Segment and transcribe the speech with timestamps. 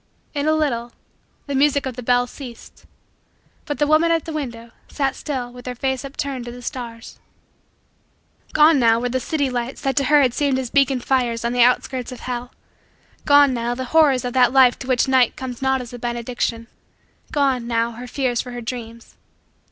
[0.33, 0.93] In a little,
[1.45, 2.87] the music of the bells ceased.
[3.67, 7.19] But the woman, at the window, sat still with her face upturned to the stars.
[8.51, 11.53] Gone, now, were the city lights that to her had seemed as beacon fires on
[11.53, 12.51] the outskirts of hell.
[13.25, 16.65] Gone, now, the horrors of that life to which night comes not as a benediction.
[17.31, 19.17] Gone, now, her fears for her dreams.